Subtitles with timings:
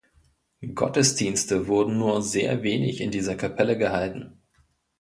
[0.73, 4.41] Gottesdienste wurden nur sehr wenig in dieser Kapelle gehalten.